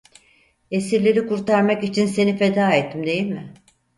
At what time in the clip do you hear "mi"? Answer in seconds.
3.27-3.53